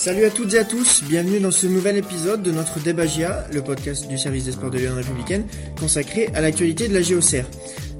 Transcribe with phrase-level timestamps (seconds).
[0.00, 3.62] Salut à toutes et à tous, bienvenue dans ce nouvel épisode de notre Débagia, le
[3.62, 5.44] podcast du service des sports de Lyon républicaine,
[5.76, 7.46] consacré à l'actualité de la géocère.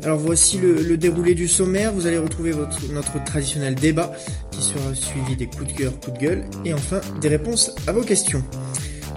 [0.05, 4.13] Alors voici le, déroulé du sommaire, vous allez retrouver votre, notre traditionnel débat
[4.53, 7.93] qui sera suivi des coups de cœur, coups de gueule, et enfin des réponses à
[7.93, 8.45] vos questions.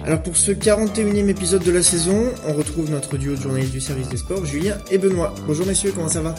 [0.04, 3.80] Alors pour ce 41e épisode de la saison, on retrouve notre duo de journalistes du
[3.80, 5.32] service des sports, Julien et Benoît.
[5.46, 6.34] Bonjour messieurs, comment ça va?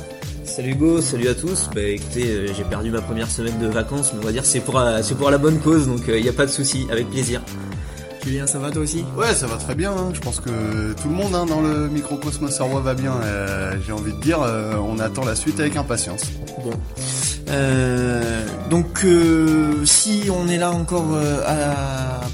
[0.55, 1.67] Salut Hugo, salut à tous.
[1.73, 4.59] Bah écoutez, euh, j'ai perdu ma première semaine de vacances, mais on va dire c'est
[4.59, 6.85] pour, euh, c'est pour la bonne cause, donc il euh, n'y a pas de souci,
[6.91, 7.41] avec plaisir.
[8.23, 9.03] Julien, ça va toi aussi?
[9.17, 9.91] Ouais, ça va très bien.
[9.93, 10.11] Hein.
[10.13, 13.13] Je pense que tout le monde hein, dans le microcosmos Sarrois va bien.
[13.83, 14.39] j'ai envie de dire,
[14.87, 16.21] on attend la suite avec impatience.
[16.63, 16.73] Bon.
[18.69, 19.05] donc,
[19.85, 21.19] si on est là encore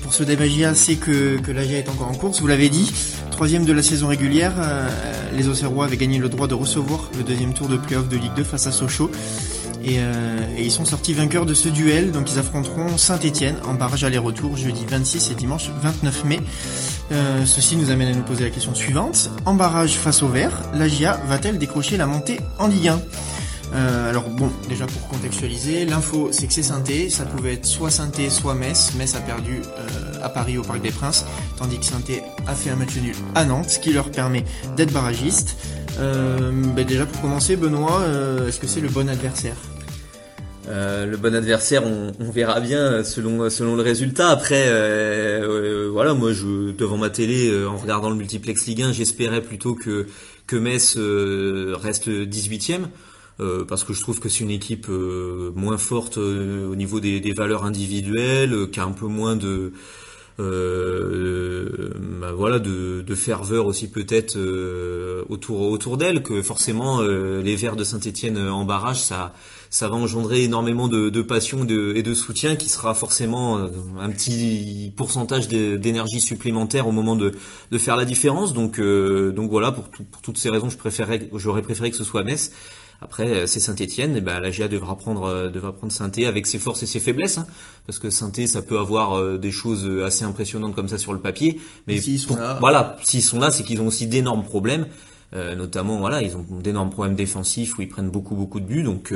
[0.04, 0.44] pour ce débat
[0.76, 2.92] c'est que, que l'AGA est encore en course, vous l'avez dit
[3.40, 4.90] troisième de la saison régulière, euh,
[5.34, 8.34] les Auxerrois avaient gagné le droit de recevoir le deuxième tour de playoff de Ligue
[8.36, 9.10] 2 face à Sochaux.
[9.88, 14.04] Euh, et, ils sont sortis vainqueurs de ce duel, donc ils affronteront Saint-Etienne en barrage
[14.04, 16.42] aller-retour jeudi 26 et dimanche 29 mai.
[17.14, 19.32] Euh, ceci nous amène à nous poser la question suivante.
[19.46, 23.02] En barrage face au vert, la GIA va-t-elle décrocher la montée en Ligue 1
[23.74, 27.92] euh, alors bon, déjà pour contextualiser, l'info c'est que c'est Sainté, ça pouvait être soit
[27.92, 28.94] Sainté, soit Metz.
[28.98, 31.26] Metz a perdu euh, à Paris au Parc des Princes,
[31.58, 34.44] tandis que Sainté a fait un match nul à Nantes, ce qui leur permet
[34.76, 35.58] d'être barragiste.
[36.00, 38.04] Euh, ben déjà pour commencer, Benoît,
[38.48, 39.56] est-ce que c'est le bon adversaire?
[40.72, 44.30] Le bon adversaire, on, verra bien selon selon le résultat.
[44.30, 44.70] Après,
[45.92, 50.06] voilà, moi, je devant ma télé, en regardant le multiplex Ligue 1, j'espérais plutôt que
[50.46, 52.86] que Metz reste 18e.
[53.42, 57.00] Euh, parce que je trouve que c'est une équipe euh, moins forte euh, au niveau
[57.00, 59.72] des, valeurs individuelles, qui a un peu moins de
[60.38, 64.38] bah, voilà de, ferveur aussi peut-être
[65.28, 69.34] autour autour d'elle que forcément les Verts de Saint-Étienne en barrage ça
[69.70, 75.50] ça va engendrer énormément de, passion et de soutien qui sera forcément un petit pourcentage
[75.50, 77.34] d'énergie supplémentaire au moment de,
[77.72, 78.54] de faire la différence.
[78.54, 80.70] Donc donc voilà pour, pour toutes ces raisons
[81.34, 82.54] j'aurais préféré que ce soit Metz
[83.02, 86.46] après, euh, c'est Saint-Etienne, et ben la GIA devra prendre euh, devra prendre saint avec
[86.48, 87.48] ses forces et ses faiblesses, hein,
[87.86, 91.20] parce que saint ça peut avoir euh, des choses assez impressionnantes comme ça sur le
[91.20, 94.88] papier, mais s'ils sont là, voilà, s'ils sont là, c'est qu'ils ont aussi d'énormes problèmes,
[95.34, 99.14] notamment voilà, ils ont d'énormes problèmes défensifs où ils prennent beaucoup beaucoup de buts, donc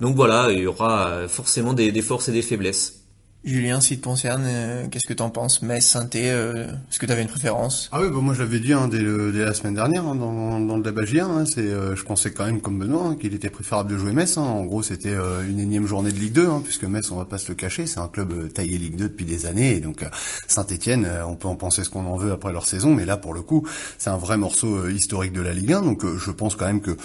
[0.00, 3.05] donc voilà, il y aura forcément des, des forces et des faiblesses.
[3.46, 5.62] Julien, si te concerne, euh, qu'est-ce que t'en penses?
[5.62, 7.88] Metz, Synthé, euh, est-ce que tu avais une préférence?
[7.92, 10.76] Ah oui, bah moi je l'avais dit hein, dès, la semaine dernière hein, dans, dans,
[10.76, 13.98] le débat hein, c'est, euh, je pensais quand même comme Benoît qu'il était préférable de
[13.98, 14.36] jouer Metz.
[14.36, 15.14] En gros, c'était
[15.48, 18.00] une énième journée de Ligue 2, puisque Metz, on va pas se le cacher, c'est
[18.00, 20.04] un club taillé Ligue 2 depuis des années, et donc
[20.48, 23.32] Saint-Etienne, on peut en penser ce qu'on en veut après leur saison, mais là pour
[23.32, 23.64] le coup,
[23.96, 26.96] c'est un vrai morceau historique de la Ligue 1, donc je pense quand même que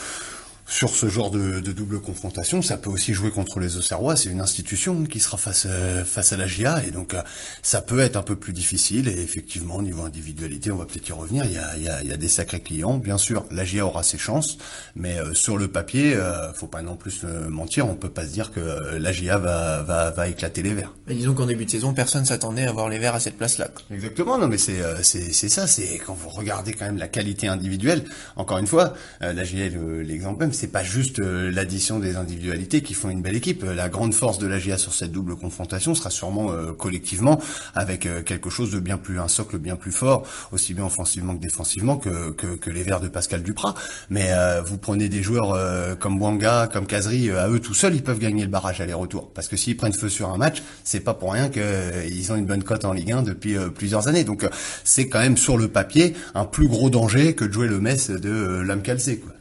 [0.66, 4.16] sur ce genre de, double confrontation, ça peut aussi jouer contre les Auxerrois.
[4.16, 7.22] C'est une institution qui sera face euh, face à la GIA et donc euh,
[7.62, 9.08] ça peut être un peu plus difficile.
[9.08, 11.46] Et effectivement, au niveau individualité, on va peut-être y revenir.
[11.46, 13.46] Il y a, y a, y a des sacrés clients, bien sûr.
[13.52, 14.58] La GIA aura ses chances,
[14.96, 16.18] mais euh, sur le papier,
[16.56, 17.88] faut pas non plus mentir.
[17.88, 20.94] On peut pas se dire que la GIA va, va, va éclater les Verts.
[21.12, 23.68] Mais disons qu'en début de saison, personne s'attendait à voir les Verts à cette place-là.
[23.92, 24.38] Exactement.
[24.38, 25.68] Non, mais c'est c'est c'est ça.
[25.68, 28.06] C'est quand vous regardez quand même la qualité individuelle.
[28.38, 29.68] Encore une fois, la GIA
[30.04, 33.64] l'exemple même c'est pas juste euh, l'addition des individualités qui font une belle équipe.
[33.64, 37.40] La grande force de la GIA sur cette double confrontation sera sûrement euh, collectivement
[37.76, 41.36] avec euh, quelque chose de bien plus un socle bien plus fort, aussi bien offensivement
[41.36, 43.76] que défensivement que que, les Verts de Pascal Duprat.
[44.10, 44.30] Mais
[44.66, 48.44] vous prenez des joueurs comme Bouanga, comme Kazri, à eux tout seuls, ils peuvent gagner
[48.44, 49.32] le barrage aller-retour.
[49.34, 52.46] Parce que s'ils prennent feu sur un match, c'est pas pour rien qu'ils ont une
[52.46, 54.24] bonne cote en Ligue 1 depuis plusieurs années.
[54.24, 54.48] Donc
[54.84, 58.10] c'est quand même sur le papier un plus gros danger que de jouer le Metz
[58.10, 59.34] de Lam Quoi.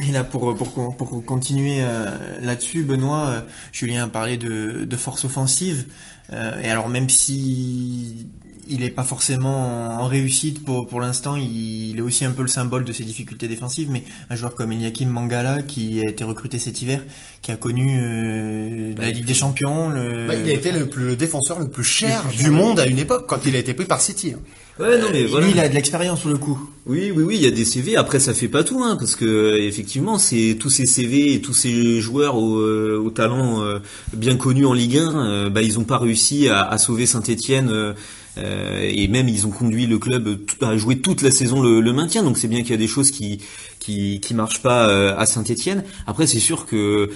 [0.00, 2.06] Et là, pour, pour, pour continuer euh,
[2.40, 3.40] là-dessus, Benoît, euh,
[3.72, 5.86] Julien a parlé de, de force offensive.
[6.32, 8.26] Euh, et alors, même si
[8.68, 12.48] il n'est pas forcément en réussite pour, pour l'instant, il, est aussi un peu le
[12.48, 16.58] symbole de ses difficultés défensives, mais un joueur comme Eliakim Mangala, qui a été recruté
[16.58, 17.02] cet hiver,
[17.42, 19.88] qui a connu la Ligue des Champions.
[19.88, 20.26] Le...
[20.26, 22.98] Bah, il a été le, plus, le défenseur le plus cher du monde à une
[22.98, 24.32] époque, quand il a été pris par City.
[24.34, 24.40] Hein.
[24.80, 25.46] Ouais, non, mais voilà.
[25.46, 26.58] Lui, il a de l'expérience sur le coup.
[26.86, 27.96] Oui, oui, oui, il y a des CV.
[27.96, 31.40] Après, ça fait pas tout, hein, parce que euh, effectivement, c'est tous ces CV et
[31.42, 33.80] tous ces joueurs au, euh, au talent euh,
[34.14, 37.94] bien connus en Ligue 1, bah, ils ont pas réussi à, à sauver Saint-Étienne.
[38.36, 42.22] Et même ils ont conduit le club à jouer toute la saison le, le maintien.
[42.22, 43.40] Donc c'est bien qu'il y a des choses qui
[43.78, 45.84] qui, qui marchent pas à Saint-Étienne.
[46.06, 47.10] Après, c'est sûr que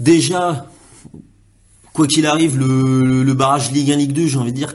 [0.00, 0.70] déjà,
[1.92, 4.74] quoi qu'il arrive, le, le barrage Ligue 1, Ligue 2, j'ai envie de dire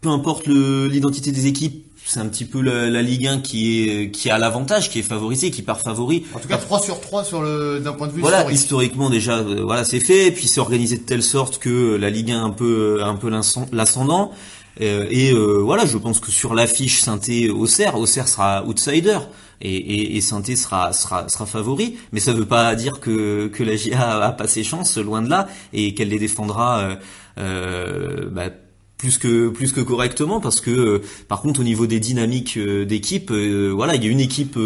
[0.00, 4.30] peu importe l'identité des équipes, c'est un petit peu la, Ligue 1 qui est qui
[4.30, 6.24] a l'avantage, qui est favorisé, qui part favori.
[6.34, 9.42] En tout cas, 3 sur 3 sur le d'un point de vue voilà, historiquement déjà,
[9.42, 10.26] voilà, c'est fait.
[10.28, 13.30] Et puis c'est organisé de telle sorte que la Ligue 1 un peu un peu
[13.30, 14.32] l'ascendant.
[14.78, 19.18] Et voilà, je pense que sur l'affiche synthé Auxerre, sera outsider
[19.60, 23.48] et, et, et Sainté sera, sera, sera favori, mais ça ne veut pas dire que,
[23.48, 26.96] que la GIA a pas ses chances, loin de là, et qu'elle les défendra euh,
[27.38, 28.50] euh, bah,
[28.96, 33.32] plus que plus que correctement parce que euh, par contre au niveau des dynamiques d'équipe
[33.32, 34.58] voilà il y a une équipe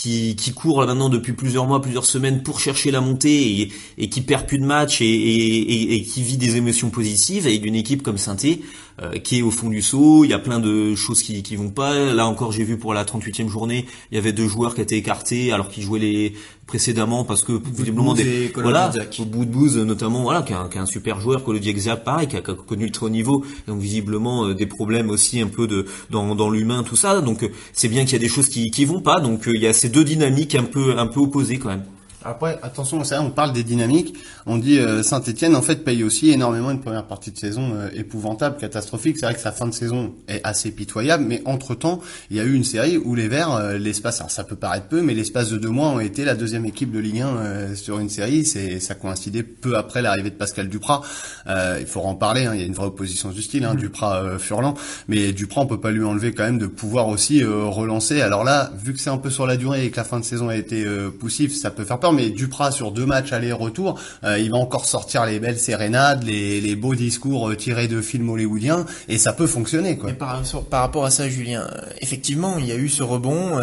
[0.00, 4.08] qui, qui court maintenant depuis plusieurs mois plusieurs semaines pour chercher la montée et, et
[4.08, 7.74] qui perd plus de matchs et, et, et, qui vit des émotions positives et une
[7.74, 8.62] équipe comme Sainté
[9.02, 10.24] euh, qui est au fond du saut.
[10.24, 11.94] Il y a plein de choses qui qui vont pas.
[12.14, 14.96] Là encore, j'ai vu pour la 38e journée, il y avait deux joueurs qui étaient
[14.96, 16.32] écartés alors qu'ils jouaient les
[16.70, 20.68] précédemment parce que visiblement des voilà au bout de Bouze notamment voilà qui est un,
[20.68, 23.44] qui est un super joueur Colo Diexia pareil qui a, connu le très haut niveau
[23.66, 27.42] donc visiblement euh, des problèmes aussi un peu de dans, dans l'humain tout ça donc
[27.42, 29.66] euh, c'est bien qu'il y a des choses qui qui vont pas donc il y
[29.66, 31.84] a ces deux dynamiques un peu un peu opposées quand même
[32.22, 34.14] après, attention, ça, on parle des dynamiques.
[34.44, 37.88] On dit euh, Saint-Etienne en fait paye aussi énormément une première partie de saison euh,
[37.94, 39.16] épouvantable, catastrophique.
[39.18, 42.00] C'est vrai que sa fin de saison est assez pitoyable, mais entre temps,
[42.30, 44.88] il y a eu une série où les Verts, euh, l'espace, alors ça peut paraître
[44.88, 47.98] peu, mais l'espace de deux mois ont été la deuxième équipe de Ligue 1 sur
[47.98, 48.44] une série.
[48.44, 51.00] C'est ça coïncidait peu après l'arrivée de Pascal Duprat.
[51.46, 52.44] il faut en parler.
[52.44, 53.78] Hein, il y a une vraie opposition du style, hein, mmh.
[53.78, 54.74] Duprat Furlan,
[55.08, 58.20] mais Duprat on peut pas lui enlever quand même de pouvoir aussi relancer.
[58.20, 60.24] Alors là, vu que c'est un peu sur la durée et que la fin de
[60.24, 60.84] saison a été
[61.18, 64.84] poussive, ça peut faire peur mais Duprat sur deux matchs aller-retour, euh, il va encore
[64.84, 69.46] sortir les belles sérénades, les, beaux discours euh, tirés de films hollywoodiens, et ça peut
[69.46, 69.98] fonctionner.
[69.98, 70.12] Quoi.
[70.12, 70.42] par,
[70.72, 73.60] rapport à ça, Julien, euh, effectivement, il y a eu ce rebond,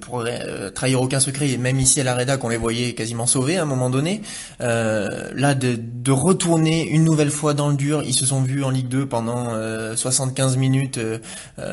[0.00, 0.24] pour
[0.74, 3.66] trahir aucun secret, même ici à la Reda, qu'on les voyait quasiment sauvés à un
[3.66, 4.22] moment donné.
[4.60, 8.70] là, de, de, retourner une nouvelle fois dans le dur, ils se sont vus en
[8.70, 9.50] Ligue 2 pendant
[9.96, 11.00] 75 minutes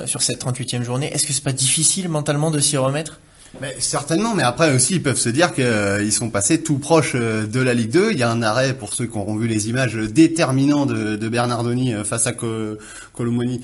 [0.06, 1.12] sur cette 38e journée.
[1.14, 3.20] Est-ce que c'est pas difficile mentalement de s'y remettre?
[3.60, 7.14] Mais certainement, mais après aussi ils peuvent se dire qu'ils euh, sont passés tout proches
[7.16, 8.12] euh, de la Ligue 2.
[8.12, 11.30] Il y a un arrêt pour ceux qui auront vu les images déterminants de, de
[11.30, 13.62] Bernardoni euh, face à Colomoni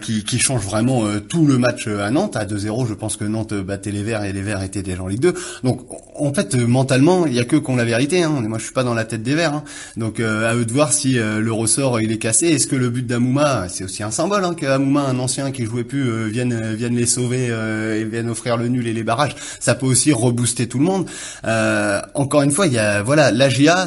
[0.00, 2.36] qui, change vraiment tout le match à Nantes.
[2.36, 5.08] À 2-0, je pense que Nantes battait les Verts et les Verts étaient déjà en
[5.08, 5.34] Ligue 2.
[5.62, 5.80] Donc
[6.14, 8.22] en fait mentalement, il y a que qu'on la vérité.
[8.22, 8.42] Hein.
[8.46, 9.54] Moi je suis pas dans la tête des Verts.
[9.54, 9.64] Hein.
[9.96, 12.48] Donc à eux de voir si le ressort il est cassé.
[12.48, 15.84] Est-ce que le but d'Amouma, c'est aussi un symbole hein, qu'Amouma, un ancien qui jouait
[15.84, 19.23] plus, vienne vienne les sauver et vienne offrir le nul et les barrages
[19.60, 21.06] ça peut aussi rebooster tout le monde.
[21.44, 23.30] Euh, encore une fois, il y a voilà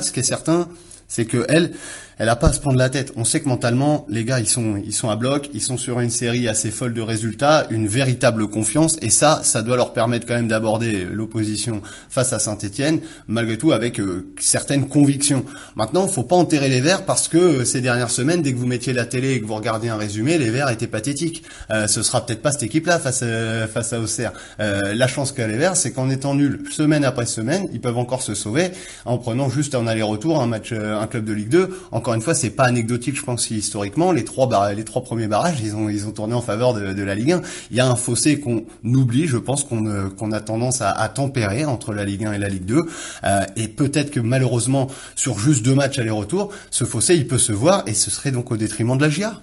[0.01, 0.67] ce qui est certain,
[1.07, 1.73] c'est que elle,
[2.19, 3.13] elle a pas à se prendre la tête.
[3.15, 5.99] On sait que mentalement, les gars, ils sont, ils sont à bloc, ils sont sur
[5.99, 10.25] une série assez folle de résultats, une véritable confiance, et ça, ça doit leur permettre
[10.25, 15.45] quand même d'aborder l'opposition face à Saint-Etienne, malgré tout avec euh, certaines convictions.
[15.75, 18.65] Maintenant, faut pas enterrer les Verts parce que euh, ces dernières semaines, dès que vous
[18.65, 21.43] mettiez la télé et que vous regardiez un résumé, les Verts étaient pathétiques.
[21.69, 24.33] Euh, ce sera peut-être pas cette équipe-là face à, face à Auxerre.
[24.57, 28.21] la chance qu'a les Verts, c'est qu'en étant nuls semaine après semaine, ils peuvent encore
[28.21, 28.71] se sauver
[29.05, 31.69] en prenant juste un aller-retour, un match, un club de Ligue 2.
[31.91, 34.11] Encore une fois, c'est pas anecdotique, je pense, historiquement.
[34.11, 37.15] Les trois, les trois premiers barrages, ils ont, ils ont tourné en faveur de, la
[37.15, 37.41] Ligue 1.
[37.71, 41.65] Il y a un fossé qu'on oublie, je pense, qu'on euh, a tendance à, tempérer
[41.65, 42.85] entre la Ligue 1 et la Ligue 2.
[43.23, 47.53] Euh, et peut-être que malheureusement, sur juste deux matchs aller-retour, ce fossé, il peut se
[47.53, 49.41] voir, et ce serait donc au détriment de la GIA.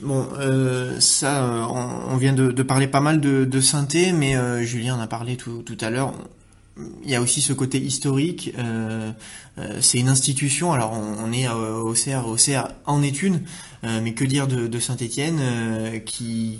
[0.00, 5.00] Bon, euh, ça, on, vient de, parler pas mal de, de synthé, mais Julien en
[5.00, 6.12] a parlé tout, tout à l'heure
[7.04, 8.52] il y a aussi ce côté historique.
[8.58, 9.12] Euh,
[9.58, 10.72] euh, c'est une institution.
[10.72, 13.42] Alors on, est au CR, au CR en est une,
[13.84, 15.40] euh, mais que dire de, de Saint-Étienne
[16.04, 16.58] qui,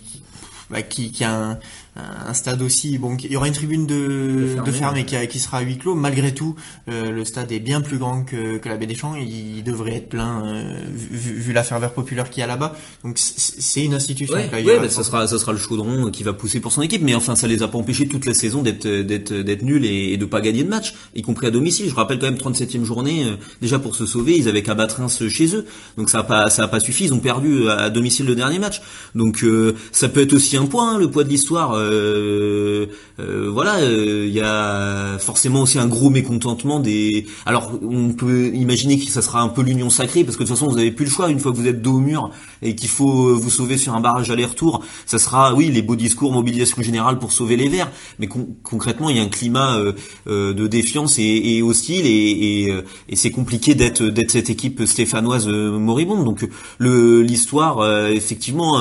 [0.71, 1.59] bah, qui, qui, a un,
[1.97, 2.99] un stade aussi.
[2.99, 5.79] Bon, il y aura une tribune de, de ferme, et qui, qui, sera à huis
[5.79, 5.95] clos.
[5.95, 6.57] Malgré tout,
[6.89, 9.15] euh, le stade est bien plus grand que, que la baie des Champs.
[9.17, 12.77] Il devrait être plein euh, vu, vu, la ferveur populaire qu'il y a là-bas.
[13.05, 14.35] Donc c'est une institution.
[14.35, 17.03] Ouais, ouais ça sera ça sera le chaudron qui va pousser pour son équipe.
[17.03, 20.13] Mais enfin, ça les a pas empêchés toute la saison d'être d'être d'être nuls et,
[20.13, 21.89] et, de pas gagner de match, y compris à domicile.
[21.89, 23.25] Je rappelle quand même 37e journée.
[23.25, 25.67] Euh, déjà pour se sauver, ils avaient qu'à battre Reims chez eux.
[25.97, 27.05] Donc ça a pas ça a pas suffi.
[27.05, 28.83] Ils ont perdu à, domicile le dernier match.
[29.15, 29.45] Donc
[29.93, 31.75] ça peut être aussi un point, hein, le poids de l'histoire.
[31.87, 32.87] Euh,
[33.19, 37.27] euh, voilà, il euh, y a forcément aussi un gros mécontentement des.
[37.47, 40.57] Alors, on peut imaginer que ça sera un peu l'union sacrée parce que de toute
[40.57, 42.31] façon, vous avez plus le choix une fois que vous êtes dos au mur
[42.63, 44.85] et qu'il faut vous sauver sur un barrage aller-retour.
[45.07, 48.29] Ça sera, oui, les beaux discours, mobilisation générale pour sauver les Verts, mais
[48.63, 49.79] concrètement, il y a un climat
[50.27, 52.75] de défiance et, hostile et,
[53.09, 56.25] et c'est compliqué d'être cette équipe stéphanoise moribonde.
[56.25, 56.47] Donc,
[56.81, 58.81] l'histoire, effectivement,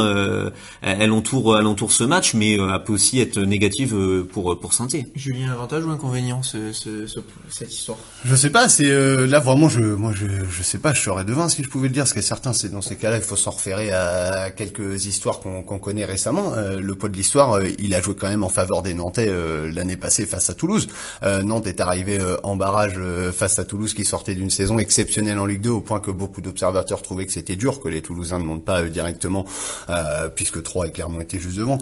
[0.81, 3.96] elle entoure elle entoure ce match, mais a aussi être négative
[4.32, 5.08] pour pour Sainté.
[5.16, 7.06] Julien, avantage ou inconvénient ce, ce,
[7.50, 7.98] cette histoire?
[8.24, 8.90] Je sais pas, c'est
[9.28, 11.94] là vraiment je moi je je sais pas, je serais devin si je pouvais le
[11.94, 12.08] dire.
[12.08, 15.40] Ce qui est certain, c'est dans ces cas-là, il faut s'en référer à quelques histoires
[15.40, 16.54] qu'on qu'on connaît récemment.
[16.56, 19.32] le poids de l'histoire, il a joué quand même en faveur des Nantais
[19.72, 20.88] l'année passée face à Toulouse.
[21.44, 23.00] Nantes est arrivé en barrage
[23.34, 26.42] face à Toulouse qui sortait d'une saison exceptionnelle en Ligue 2 au point que beaucoup
[26.42, 29.46] d'observateurs trouvaient que c'était dur que les Toulousains ne montent pas directement
[30.36, 31.78] puisque 3 a clairement été juste devant.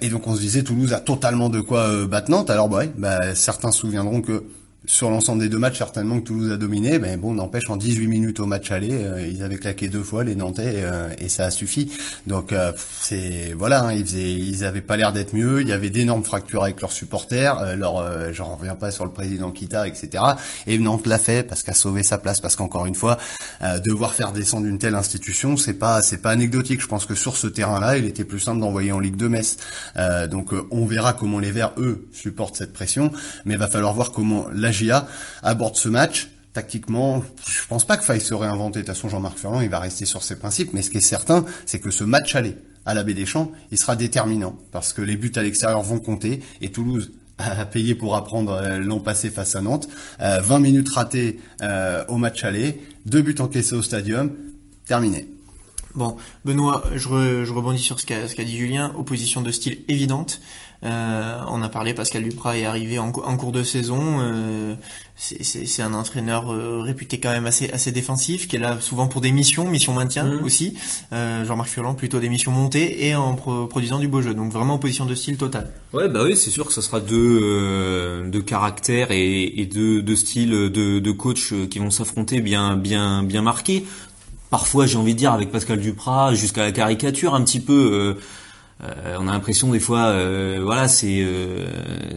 [0.00, 2.50] Et donc on se disait Toulouse a totalement de quoi battre Nantes.
[2.50, 4.44] Alors bah, bah, certains se souviendront que
[4.90, 8.08] sur l'ensemble des deux matchs, certainement que Toulouse a dominé, mais bon, n'empêche, en 18
[8.08, 11.44] minutes au match aller, euh, ils avaient claqué deux fois les Nantais euh, et ça
[11.44, 11.92] a suffi.
[12.26, 15.60] Donc euh, c'est voilà, hein, ils faisaient, ils avaient pas l'air d'être mieux.
[15.60, 17.76] Il y avait d'énormes fractures avec leurs supporters.
[17.76, 20.24] leur, j'en reviens pas sur le président Kita, etc.
[20.66, 23.16] Et Nantes l'a fait parce qu'a sauvé sa place, parce qu'encore une fois,
[23.84, 26.80] devoir faire descendre une telle institution, c'est pas, c'est pas anecdotique.
[26.80, 29.56] Je pense que sur ce terrain-là, il était plus simple d'envoyer en Ligue de Metz.
[30.28, 33.12] donc on verra comment les Verts eux supportent cette pression,
[33.44, 34.72] mais va falloir voir comment la
[35.42, 36.30] Aborde ce match.
[36.52, 38.80] Tactiquement, je pense pas que faille se réinventer.
[38.80, 40.72] De toute façon, Jean-Marc Ferrand, il va rester sur ses principes.
[40.72, 42.56] Mais ce qui est certain, c'est que ce match aller
[42.86, 44.56] à la Baie des Champs, il sera déterminant.
[44.72, 46.40] Parce que les buts à l'extérieur vont compter.
[46.60, 49.88] Et Toulouse a payé pour apprendre euh, l'an passé face à Nantes.
[50.18, 52.80] 20 euh, minutes ratées euh, au match aller.
[53.06, 54.32] Deux buts encaissés au stadium.
[54.86, 55.28] Terminé.
[55.94, 57.08] Bon, Benoît, je,
[57.52, 58.92] rebondis sur ce qu'a dit Julien.
[58.96, 60.40] Opposition de style évidente.
[60.82, 64.18] Euh, on a parlé, Pascal Duprat est arrivé en, cours de saison.
[64.20, 64.74] Euh,
[65.16, 69.20] c'est un entraîneur euh, réputé quand même assez, assez défensif, qui est là souvent pour
[69.20, 70.44] des missions, missions maintien mmh.
[70.44, 70.78] aussi.
[71.12, 74.32] Jean-Marc Furlan plutôt des missions montées et en produisant du beau jeu.
[74.32, 75.70] Donc vraiment opposition de style total.
[75.92, 80.16] Ouais, bah oui, c'est sûr que ce sera deux, deux caractères et, et deux, deux
[80.16, 83.84] styles de, de coach qui vont s'affronter bien, bien, bien marqués
[84.50, 88.16] parfois j'ai envie de dire avec Pascal Duprat jusqu'à la caricature un petit peu
[88.82, 91.66] euh, on a l'impression des fois, euh, voilà, c'est, euh,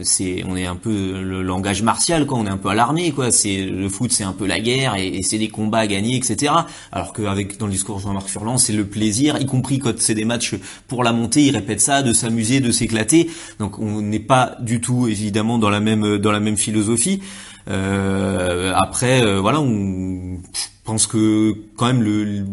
[0.02, 2.38] c'est, on est un peu le langage martial, quoi.
[2.38, 3.30] On est un peu à l'armée, quoi.
[3.30, 6.52] C'est le foot, c'est un peu la guerre et, c'est des combats à gagner, etc.
[6.90, 10.14] Alors qu'avec dans le discours de Jean-Marc Furlan, c'est le plaisir, y compris quand c'est
[10.14, 10.54] des matchs
[10.88, 13.30] pour la montée, il répète ça, de s'amuser, de s'éclater.
[13.58, 17.20] Donc on n'est pas du tout évidemment dans la même dans la même philosophie.
[17.66, 20.38] après, voilà, on
[20.84, 22.44] pense que quand même le,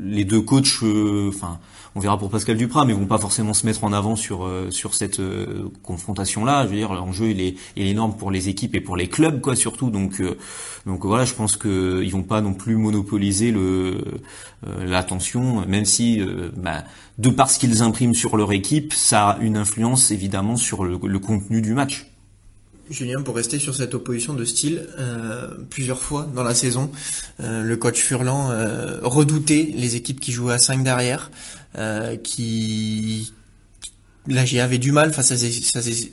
[0.00, 0.82] les deux coachs,
[1.28, 1.58] enfin
[1.96, 4.70] on verra pour Pascal Duprat, mais vont pas forcément se mettre en avant sur euh,
[4.70, 6.64] sur cette euh, confrontation-là.
[6.64, 9.08] Je veux dire, l'enjeu il est, il est énorme pour les équipes et pour les
[9.08, 9.90] clubs, quoi, surtout.
[9.90, 10.36] Donc euh,
[10.86, 14.04] donc voilà, je pense que ils vont pas non plus monopoliser le
[14.78, 16.22] l'attention, même si
[16.56, 16.84] bah,
[17.18, 20.98] de par ce qu'ils impriment sur leur équipe, ça a une influence évidemment sur le,
[21.02, 22.06] le contenu du match.
[22.90, 26.90] Julien, pour rester sur cette opposition de style, euh, plusieurs fois dans la saison,
[27.40, 31.30] euh, le coach Furlan euh, redoutait les équipes qui jouaient à 5 derrière,
[32.22, 33.32] qui
[34.26, 35.50] la GA avait du mal face à ces,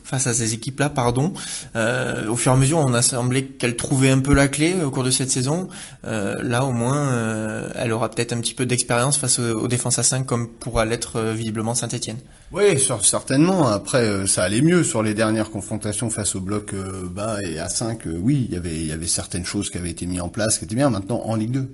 [0.04, 1.34] face à ces équipes-là, pardon.
[1.76, 4.76] Euh, au fur et à mesure, on a semblé qu'elle trouvait un peu la clé
[4.84, 5.70] au cours de cette saison.
[6.06, 10.00] Euh, là, au moins, euh, elle aura peut-être un petit peu d'expérience face aux, défenses
[10.00, 12.18] à 5, comme pourra l'être visiblement Saint-Etienne.
[12.52, 12.64] Oui,
[13.02, 13.68] certainement.
[13.68, 18.02] Après, ça allait mieux sur les dernières confrontations face au bloc bas et à 5.
[18.22, 20.58] oui, il y avait, il y avait certaines choses qui avaient été mises en place,
[20.58, 20.90] qui étaient bien.
[20.90, 21.70] Maintenant, en Ligue 2.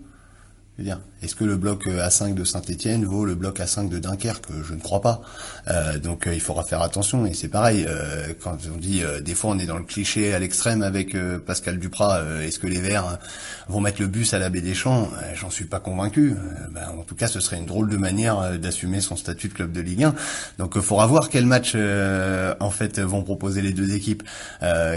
[1.23, 4.45] Est-ce que le bloc euh, A5 de Saint-Etienne vaut le bloc A5 de Dunkerque?
[4.67, 5.21] Je ne crois pas.
[5.69, 7.25] Euh, donc euh, il faudra faire attention.
[7.25, 10.39] Et c'est pareil, euh, quand on dit des fois on est dans le cliché à
[10.39, 11.15] l'extrême avec
[11.45, 13.17] Pascal Duprat, est-ce que les Verts
[13.67, 15.09] vont mettre le bus à la baie des Champs?
[15.33, 16.35] J'en suis pas convaincu.
[16.71, 19.71] Ben, en tout cas, ce serait une drôle de manière d'assumer son statut de club
[19.71, 20.15] de Ligue 1.
[20.59, 24.23] Donc il faudra voir quel match en fait vont proposer les deux équipes.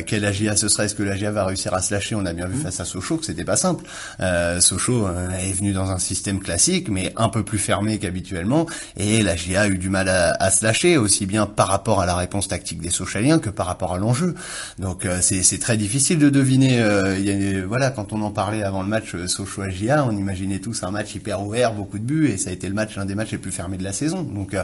[0.06, 0.84] quel AGA ce sera?
[0.84, 2.14] Est-ce que l'AGA va réussir à se lâcher?
[2.14, 2.62] On a bien vu mmh.
[2.62, 3.84] face à Sochaux que c'était pas simple.
[4.60, 9.36] Sochaux est venu dans un système classique, mais un peu plus fermé qu'habituellement, et la
[9.36, 12.48] GIA a eu du mal à, se lâcher, aussi bien par rapport à la réponse
[12.48, 14.34] tactique des Sochaliens que par rapport à l'enjeu.
[14.78, 16.80] Donc euh, c'est très difficile de deviner.
[16.80, 20.90] Euh, voilà, quand on en parlait avant le match euh, Sochaux-GIA, on imaginait tous un
[20.90, 23.32] match hyper ouvert, beaucoup de buts, et ça a été le match l'un des matchs
[23.32, 24.22] les plus fermés de la saison.
[24.22, 24.56] Donc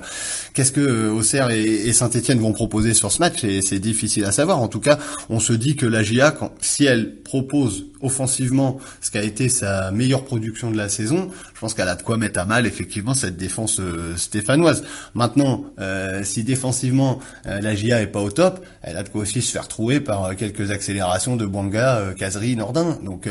[0.55, 3.45] qu'est-ce que Auxerre et, Saint-Etienne vont proposer sur ce match?
[3.45, 4.61] Et c'est difficile à savoir.
[4.61, 4.99] En tout cas,
[5.31, 9.49] on se dit que la GIA, quand, si elle propose offensivement ce qui a été
[9.49, 12.67] sa meilleure production de la saison, je pense qu'elle a de quoi mettre à mal
[12.67, 14.85] effectivement cette défense euh, stéphanoise.
[15.15, 19.23] Maintenant, euh, si défensivement euh, la GIA est pas au top, elle a de quoi
[19.23, 22.99] aussi se faire trouver par quelques accélérations de Banga, Casery, Nordin.
[23.03, 23.29] Donc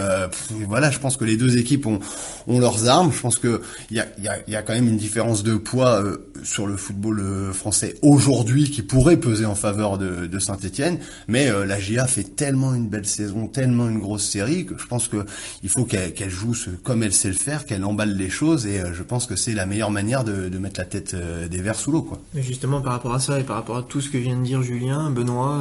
[0.68, 2.00] voilà, je pense que les deux équipes ont,
[2.48, 3.12] leurs armes.
[3.12, 6.04] Je pense que il y a, quand même une différence de poids
[6.44, 10.98] sur le football français aujourd'hui qui pourrait peser en faveur de, de Saint-Etienne.
[11.28, 15.26] Mais la GIA fait tellement une belle saison, tellement une grosse série Je pense que
[15.64, 19.04] il faut qu'elle joue comme elle sait le faire, qu'elle emballe les choses, et je
[19.04, 22.02] pense que c'est la meilleure manière de, de mettre la tête des Verts sous l'eau,
[22.02, 22.20] quoi.
[22.34, 24.44] Mais justement, par rapport à ça et par rapport à tout ce que vient de
[24.44, 25.60] dire Julien, Benoît,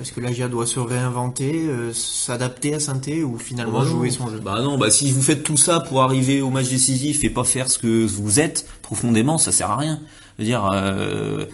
[0.00, 4.40] est-ce que l'AGIA doit se réinventer, s'adapter à Synthé ou finalement jouer son jeu?
[4.42, 7.44] Bah non, bah si vous faites tout ça pour arriver au match décisif et pas
[7.44, 10.00] faire ce que vous êtes profondément, ça sert à rien.
[10.38, 11.46] Je veux dire, euh, euh,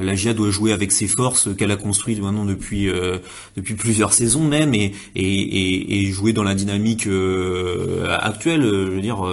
[0.00, 3.18] la GIA doit jouer avec ses forces qu'elle a construites maintenant depuis euh,
[3.56, 7.08] depuis plusieurs saisons même et et, et, jouer dans la dynamique
[8.08, 8.62] actuelle.
[8.62, 9.24] Je veux dire.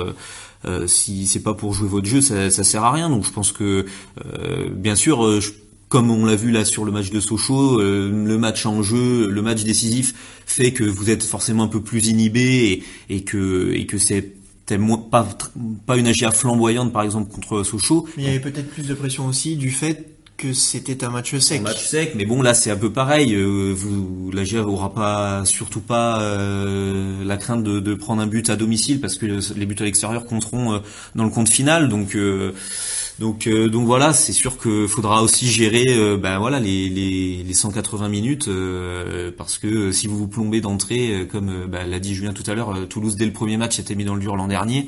[0.87, 3.09] si c'est pas pour jouer votre jeu, ça, ça sert à rien.
[3.09, 3.85] Donc je pense que,
[4.71, 5.41] bien sûr,
[5.87, 9.41] comme on l'a vu là sur le match de Sochaux, le match en jeu, le
[9.41, 10.13] match décisif
[10.45, 14.39] fait que vous êtes forcément un peu plus inhibé et, et que et que c'est
[14.77, 15.27] pas,
[15.85, 18.07] pas une AGA flamboyante par exemple contre Sochaux.
[18.17, 21.35] Mais il y avait peut-être plus de pression aussi du fait que c'était un match
[21.37, 21.59] sec.
[21.59, 23.35] Un match sec, mais bon là c'est un peu pareil.
[23.35, 28.27] Euh, vous, la GIA aura pas, surtout pas euh, la crainte de, de, prendre un
[28.27, 30.79] but à domicile parce que les buts à l'extérieur compteront euh,
[31.13, 31.89] dans le compte final.
[31.89, 32.17] Donc
[33.19, 37.53] donc, euh, donc voilà, c'est sûr qu'il faudra aussi gérer, ben voilà, les, les, les
[37.53, 38.49] 180 minutes,
[39.37, 42.87] parce que si vous vous plombez d'entrée, comme ben, l'a dit Julien tout à l'heure,
[42.87, 44.87] Toulouse dès le premier match était mis dans le dur l'an dernier.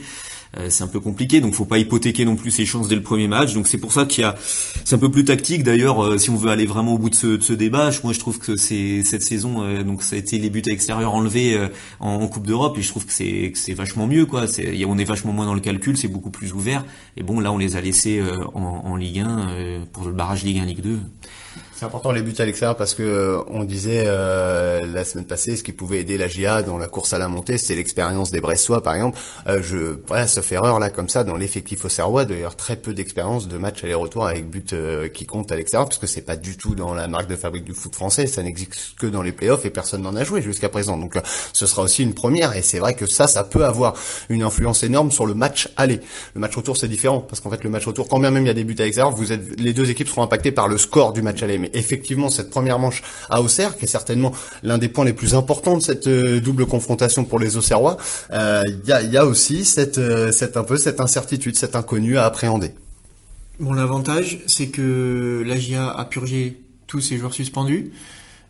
[0.58, 3.02] Euh, c'est un peu compliqué, donc faut pas hypothéquer non plus ses chances dès le
[3.02, 3.54] premier match.
[3.54, 4.36] Donc c'est pour ça qu'il y a,
[4.84, 5.64] c'est un peu plus tactique.
[5.64, 8.12] D'ailleurs, euh, si on veut aller vraiment au bout de ce, de ce débat, moi
[8.14, 11.14] je trouve que c'est cette saison, euh, donc ça a été les buts à l'extérieur
[11.14, 11.58] enlevés
[12.00, 14.48] en, Coupe d'Europe, et je trouve que c'est c'est vachement mieux quoi.
[14.48, 16.86] C'est, on est vachement moins dans le calcul, c'est beaucoup plus ouvert.
[17.18, 18.22] Et bon, là on les a laissés
[18.54, 21.00] en, en Ligue 1 pour le barrage Ligue 1, Ligue 2.
[21.82, 25.56] C'est important les buts à l'extérieur parce que euh, on disait euh, la semaine passée
[25.56, 28.40] ce qui pouvait aider la GIA dans la course à la montée, c'est l'expérience des
[28.40, 29.18] Bressois par exemple.
[29.48, 32.94] Euh, je voilà, sauf erreur là comme ça dans l'effectif au Serrois d'ailleurs très peu
[32.94, 36.36] d'expérience de match aller-retour avec but euh, qui compte à l'extérieur parce que c'est pas
[36.36, 39.32] du tout dans la marque de fabrique du foot français, ça n'existe que dans les
[39.32, 41.00] playoffs et personne n'en a joué jusqu'à présent.
[41.00, 41.16] Donc
[41.52, 43.96] ce sera aussi une première et c'est vrai que ça ça peut avoir
[44.30, 46.00] une influence énorme sur le match aller.
[46.36, 48.50] Le match retour c'est différent parce qu'en fait le match retour quand bien même il
[48.50, 50.78] y a des buts à l'extérieur, vous êtes les deux équipes seront impactées par le
[50.78, 54.32] score du match aller effectivement cette première manche à Auxerre, qui est certainement
[54.64, 57.98] l'un des points les plus importants de cette euh, double confrontation pour les Auxerrois,
[58.32, 62.26] euh, il y, a, aussi cette, euh, cette un peu cette incertitude, cet inconnu à
[62.26, 62.72] appréhender.
[63.60, 67.92] Bon, l'avantage, c'est que l'AGIA a purgé tous ses joueurs suspendus.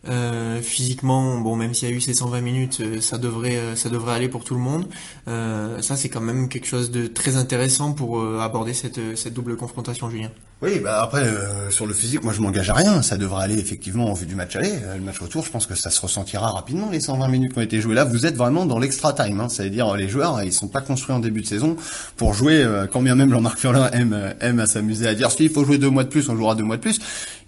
[0.08, 3.76] Euh, physiquement, bon, même s'il y a eu ces 120 minutes, euh, ça devrait, euh,
[3.76, 4.88] ça devrait aller pour tout le monde.
[5.28, 10.10] ça, c'est quand même quelque chose de très intéressant pour aborder cette, cette double confrontation,
[10.10, 10.32] Julien.
[10.62, 11.24] Oui, bah après
[11.70, 13.02] sur le physique, moi je m'engage à rien.
[13.02, 14.74] Ça devrait aller effectivement en vue du match aller.
[14.96, 17.64] le match retour, je pense que ça se ressentira rapidement les 120 minutes qui ont
[17.64, 18.04] été jouées là.
[18.04, 19.50] Vous êtes vraiment dans l'extra time, hein.
[19.50, 21.78] c'est-à-dire les joueurs, ils sont pas construits en début de saison
[22.16, 22.64] pour jouer.
[22.92, 25.90] quand bien même Jean-Marc Furlan aime, aime à s'amuser à dire s'il faut jouer deux
[25.90, 27.00] mois de plus, on jouera deux mois de plus.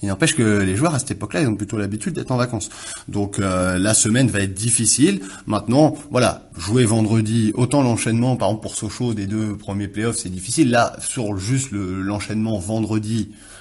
[0.03, 2.67] Il n'empêche que les joueurs à cette époque-là, ils ont plutôt l'habitude d'être en vacances.
[3.07, 5.21] Donc euh, la semaine va être difficile.
[5.47, 10.27] Maintenant, voilà, jouer vendredi, autant l'enchaînement, par exemple pour Sochaux des deux premiers playoffs, c'est
[10.27, 10.71] difficile.
[10.71, 13.02] Là, sur juste l'enchaînement vendredi,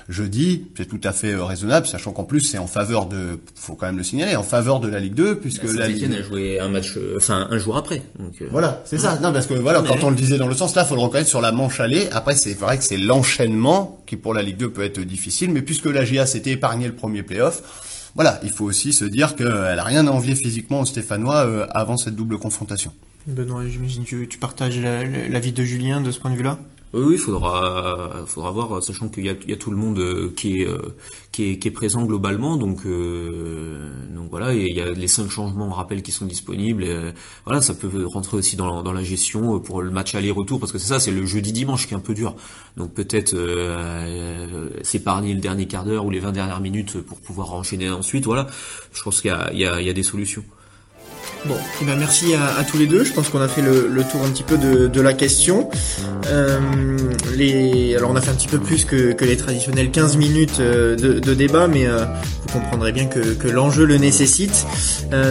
[0.08, 3.74] jeudi, c'est tout à fait euh, raisonnable, sachant qu'en plus c'est en faveur de, faut
[3.74, 6.22] quand même le signaler, en faveur de la Ligue 2, puisque bah, la Ligue a
[6.22, 8.02] joué un match, euh, enfin un jour après.
[8.18, 9.18] Donc, Voilà, c'est ça.
[9.20, 11.28] Non, parce que voilà, quand on le disait dans le sens, là, faut le reconnaître
[11.28, 12.08] sur la manche allée.
[12.12, 15.62] Après, c'est vrai que c'est l'enchaînement qui pour la Ligue 2 peut être difficile, mais
[15.62, 17.62] puisque la GA s'était épargné le premier playoff,
[18.14, 21.66] voilà, il faut aussi se dire qu'elle a rien à envier physiquement aux Stéphanois euh,
[21.70, 22.92] avant cette double confrontation.
[23.26, 26.58] Benoît, j'imagine que tu partages l'avis de Julien de ce point de vue-là?
[26.94, 30.60] Oui, oui, faudra, faudra voir, sachant qu'il y, y a, tout le monde euh, qui
[30.60, 30.94] est, euh,
[31.30, 35.30] qui est, qui est présent globalement, donc, euh, donc voilà, il y a les cinq
[35.30, 36.84] changements, on rappelle, qui sont disponibles.
[36.84, 37.12] Et,
[37.46, 40.88] voilà, ça peut rentrer aussi dans la, gestion pour le match aller-retour, parce que c'est
[40.88, 42.36] ça, c'est le jeudi-dimanche qui est un peu dur.
[42.76, 43.34] Donc peut-être
[44.82, 48.26] s'épargner le dernier quart d'heure ou les 20 dernières minutes pour pouvoir enchaîner ensuite.
[48.26, 48.46] Voilà,
[48.92, 50.44] je pense qu'il y il y, il y a des solutions.
[51.46, 53.02] Bon, eh ben merci à, tous les deux.
[53.02, 55.68] Je pense qu'on a fait le, tour un petit peu de, la question.
[56.28, 56.58] Euh,
[57.34, 60.94] les, alors on a fait un petit peu plus que, les traditionnels 15 minutes euh,
[60.94, 62.04] de, débat, mais euh,
[62.42, 64.66] vous comprendrez bien que, l'enjeu le nécessite.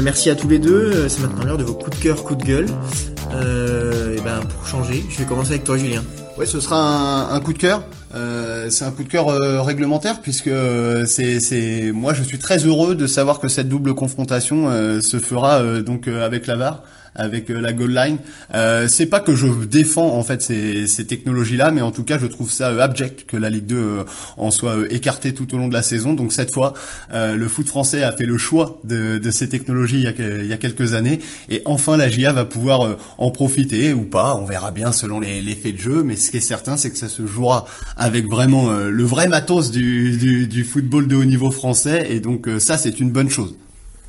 [0.03, 1.07] merci à tous les deux.
[1.07, 2.65] C'est maintenant l'heure de vos coups de cœur, coups de gueule.
[2.65, 6.03] et eh ben pour changer, je vais commencer avec toi, Julien.
[6.37, 7.83] Ouais, ce sera un, coup de cœur.
[8.15, 12.39] Euh, c'est un coup de cœur euh, réglementaire puisque euh, c'est, c'est moi je suis
[12.39, 14.69] très heureux de savoir que cette double confrontation
[15.01, 16.83] se fera donc avec la VAR
[17.15, 18.17] avec euh, la goal line.
[18.53, 22.17] Euh, c'est pas que je défends en fait ces, ces technologies-là, mais en tout cas
[22.17, 24.03] je trouve ça euh, abject que la Ligue 2 euh,
[24.37, 26.13] en soit écartée tout au long de la saison.
[26.13, 26.73] Donc cette fois,
[27.13, 30.47] le foot français a fait le choix de, de ces technologies il y, a, il
[30.47, 31.19] y, a, quelques années,
[31.49, 34.35] et enfin la GIA va pouvoir en profiter ou pas.
[34.35, 36.91] On verra bien selon les, les faits de jeu, mais ce qui est certain, c'est
[36.91, 37.65] que ça se jouera
[37.97, 42.47] avec vraiment le vrai matos du, du, du football de haut niveau français, et donc
[42.59, 43.55] ça c'est une bonne chose.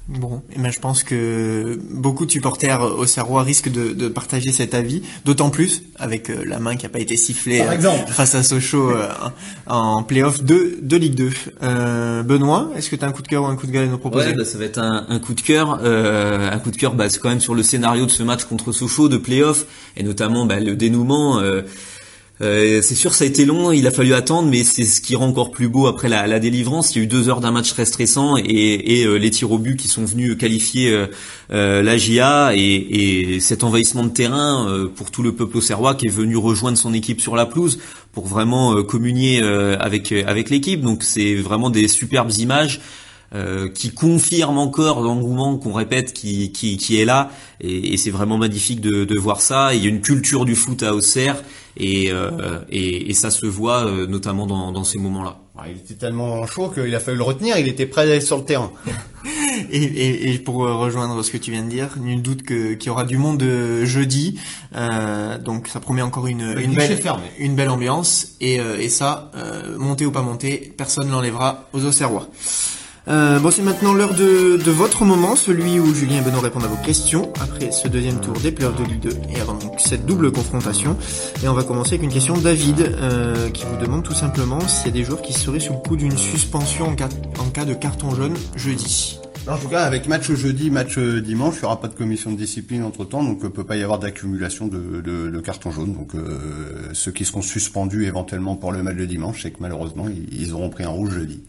[0.08, 4.50] Bon, et ben je pense que beaucoup de supporters au Serrois risquent de, de partager
[4.50, 7.72] cet avis, d'autant plus avec euh, la main qui a pas été sifflée Par euh,
[7.74, 8.10] exemple.
[8.10, 9.08] face à Sochaux euh,
[9.68, 11.30] en playoff de, de Ligue 2.
[11.62, 13.84] Euh, Benoît, est-ce que tu as un coup de cœur ou un coup de gueule
[13.84, 15.78] à nous proposer Ouais, bah, ça va être un, un coup de cœur.
[15.84, 18.44] Euh, un coup de cœur, bah, c'est quand même sur le scénario de ce match
[18.44, 21.40] contre Sochaux de playoff et notamment bah, le dénouement.
[22.42, 25.14] Euh, c'est sûr, ça a été long, il a fallu attendre, mais c'est ce qui
[25.14, 26.94] rend encore plus beau après la, délivrance.
[26.94, 29.58] Il y a eu deux heures d'un match très stressant et, euh, les tirs au
[29.58, 31.06] but qui sont venus qualifier euh,
[31.52, 36.06] euh, la GIA et, et cet envahissement de terrain pour tout le peuple auxerrois qui
[36.06, 37.78] est venu rejoindre son équipe sur la pelouse
[38.12, 40.80] pour vraiment communier avec avec l'équipe.
[40.80, 42.80] Donc c'est vraiment des superbes images.
[43.34, 48.10] Euh, qui confirment encore l'engouement qu'on répète qui, qui, qui est là et, et c'est
[48.10, 49.74] vraiment magnifique de, de voir ça.
[49.74, 51.42] Il y a une culture du foot à Auxerre
[51.76, 55.38] et, euh, et, et ça se voit euh, notamment dans, dans ces moments-là.
[55.66, 58.38] Il était tellement chaud qu'il a fallu le retenir, il était prêt à aller sur
[58.38, 58.72] le terrain.
[59.70, 62.72] Et, et, et pour euh, rejoindre ce que tu viens de dire, nul doute que
[62.72, 64.40] qu'il y aura du monde euh, jeudi,
[64.74, 66.98] euh, donc ça promet encore une, une belle
[67.38, 71.84] une belle ambiance et, euh, et ça, euh, monter ou pas monter, personne l'enlèvera aux
[71.84, 72.28] Auxerrois.
[73.08, 76.68] Euh, bon, c'est maintenant l'heure de, votre moment, celui où Julien et Benoît répondent à
[76.68, 80.06] vos questions après ce deuxième tour des playoffs de Ligue 2 et avant donc cette
[80.06, 80.96] double confrontation.
[81.42, 84.60] Et on va commencer avec une question de David euh, qui vous demande tout simplement
[84.68, 87.74] s'il y a des joueurs qui seraient sous le coup d'une suspension en cas, de
[87.74, 89.18] carton jaune jeudi.
[89.48, 92.30] En tout cas, avec match jeudi, match euh, dimanche, il n'y aura pas de commission
[92.30, 95.72] de discipline entre temps, donc il peut pas y avoir d'accumulation de, de, de cartons
[95.72, 95.92] jaunes.
[95.92, 100.06] Donc euh, ceux qui seront suspendus éventuellement pour le match de dimanche, c'est que malheureusement
[100.30, 101.42] ils auront pris un rouge jeudi.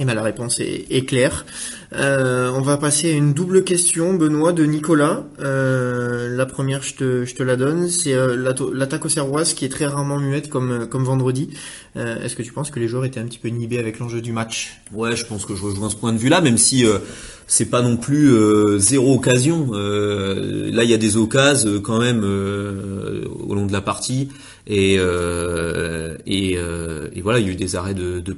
[0.00, 1.46] Et ben la réponse est, est claire.
[1.92, 5.24] Euh, on va passer à une double question, Benoît, de Nicolas.
[5.38, 8.34] Euh, la première, je te, je te la donne, c'est euh,
[8.72, 11.50] l'attaque au Serroise qui est très rarement muette comme, euh, comme vendredi.
[11.96, 14.20] Euh, Est-ce que tu penses que les joueurs étaient un petit peu inhibés avec l'enjeu
[14.20, 14.80] du match?
[14.92, 16.98] Ouais, je pense que je rejoins ce point de vue-là, même si euh,
[17.46, 18.32] c'est pas non plus
[18.78, 19.70] zéro occasion.
[19.72, 24.30] Là, il y a des occasions quand même au long de la partie,
[24.66, 28.32] et euh, euh, et voilà, il y a eu des arrêts de, de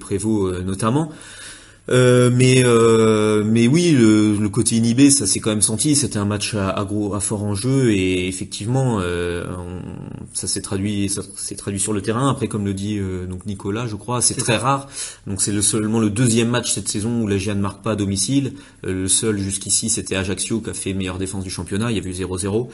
[0.46, 1.12] euh, notamment.
[1.88, 5.94] Euh, mais euh, mais oui, le, le côté inhibé, ça s'est quand même senti.
[5.94, 9.82] C'était un match à, à gros, à fort enjeu et effectivement, euh, on-
[10.32, 12.28] ça s'est traduit, ça s'est traduit sur le terrain.
[12.28, 14.88] Après, comme le dit euh, donc Nicolas, je crois, c'est très rare.
[15.28, 17.92] Donc c'est le, seulement le deuxième match cette saison où la GIA ne marque pas
[17.92, 18.54] à domicile.
[18.84, 21.92] Euh, le seul jusqu'ici, c'était Ajaccio qui a fait meilleure défense du championnat.
[21.92, 22.68] Il y a eu 0-0.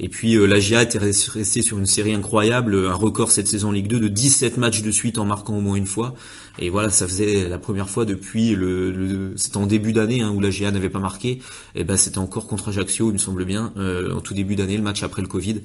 [0.00, 3.46] Et puis euh, la GIA était res- restée sur une série incroyable, un record cette
[3.48, 6.14] saison en Ligue 2 de 17 matchs de suite en marquant au moins une fois.
[6.60, 10.30] Et voilà, ça faisait la première fois depuis le, le c'était en début d'année hein,
[10.30, 11.40] où la GIA n'avait pas marqué.
[11.74, 14.76] Et ben c'était encore contre Ajaccio, il me semble bien, euh, en tout début d'année,
[14.76, 15.60] le match après le Covid.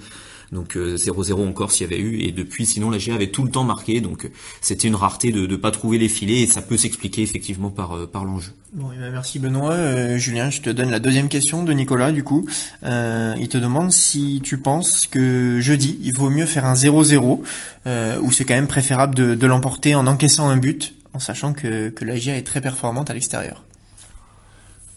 [0.51, 2.21] Donc euh, 0-0 encore s'il y avait eu.
[2.21, 4.01] Et depuis, sinon la GIA avait tout le temps marqué.
[4.01, 4.29] Donc euh,
[4.61, 7.95] c'était une rareté de ne pas trouver les filets et ça peut s'expliquer effectivement par
[7.95, 8.51] euh, par l'enjeu.
[8.71, 9.71] Bon, eh ben, merci Benoît.
[9.71, 12.47] Euh, Julien, je te donne la deuxième question de Nicolas, du coup.
[12.83, 17.41] Euh, il te demande si tu penses que jeudi, il vaut mieux faire un 0-0,
[17.87, 21.53] euh, ou c'est quand même préférable de, de l'emporter en encaissant un but, en sachant
[21.53, 23.65] que, que la GIA est très performante à l'extérieur.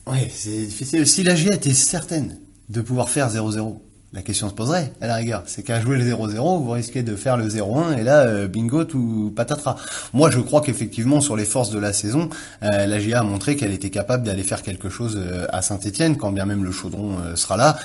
[0.07, 1.07] Ouais, c'est difficile.
[1.07, 3.81] Si la GIA était certaine de pouvoir faire 0-0,
[4.15, 5.43] la question se poserait, à la rigueur.
[5.47, 8.85] C'est qu'à jouer le 0-0, vous risquez de faire le 0-1, et là, euh, bingo,
[8.85, 9.77] tout patatras.
[10.13, 12.29] Moi, je crois qu'effectivement, sur les forces de la saison,
[12.63, 16.19] euh, la GIA a montré qu'elle était capable d'aller faire quelque chose euh, à Saint-Etienne,
[16.19, 17.79] quand bien même le chaudron sera là.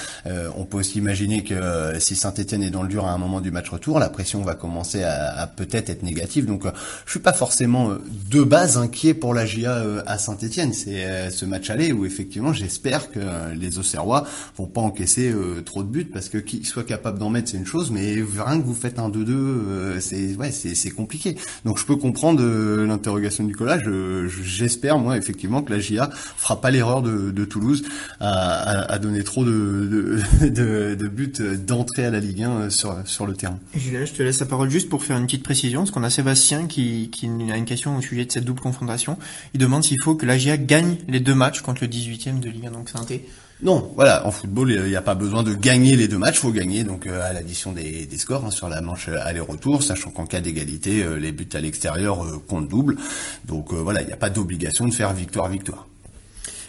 [0.56, 3.52] On peut aussi imaginer que si Saint-Etienne est dans le dur à un moment du
[3.52, 6.46] match retour, la pression va commencer à, peut-être être négative.
[6.46, 6.66] Donc,
[7.06, 7.92] je suis pas forcément
[8.32, 10.74] de base inquiet pour la GIA à Saint-Etienne.
[10.74, 13.20] C'est ce match aller où effectivement, j'espère que
[13.56, 14.26] les Auxerrois
[14.58, 15.34] vont pas encaisser
[15.66, 18.60] trop de buts parce que qu'ils soient capables d'en mettre, c'est une chose, mais rien
[18.60, 21.38] que vous faites un 2-2, euh, c'est ouais, c'est compliqué.
[21.64, 23.78] Donc, je peux comprendre euh, l'interrogation de Nicolas.
[23.78, 27.84] Je- je- J'espère moi effectivement que la GIA fera pas l'erreur de, de Toulouse
[28.20, 31.32] à, à- à donner trop de, de, de, buts
[31.68, 33.60] d'entrée à la Ligue 1 sur sur le terrain.
[33.76, 36.10] Julien, je te laisse la parole juste pour faire une petite précision, parce qu'on a
[36.10, 39.18] Sébastien qui, qui a une question au sujet de cette double confrontation.
[39.54, 42.50] Il demande s'il faut que la GIA gagne les deux matchs contre le 18e de
[42.50, 43.06] Ligue 1, donc saint
[43.64, 46.52] Non, voilà, en football, il n'y a pas besoin de gagner les deux matchs, faut
[46.52, 50.28] gagner donc euh, à l'addition des, scores hein, sur la manche euh, aller-retour, sachant qu'en
[50.28, 52.98] cas d'égalité, euh, les buts à l'extérieur comptent double.
[53.46, 55.88] Donc voilà, il n'y a pas d'obligation de faire victoire-victoire.